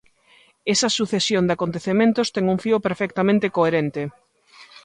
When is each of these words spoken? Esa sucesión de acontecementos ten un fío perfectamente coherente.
Esa 0.73 0.89
sucesión 0.97 1.43
de 1.45 1.53
acontecementos 1.57 2.31
ten 2.35 2.45
un 2.53 2.57
fío 2.63 2.77
perfectamente 2.87 3.51
coherente. 3.57 4.01